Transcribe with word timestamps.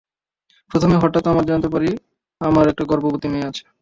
প্রথমে 0.71 0.95
হঠাৎ 0.97 1.23
আমার 1.27 1.45
জানতে 1.45 1.67
পারি 1.73 1.89
আমার 2.41 2.65
একটি 2.67 2.83
গর্ভবতী 2.91 3.27
মেয়ে 3.29 3.47
আছে। 3.49 3.63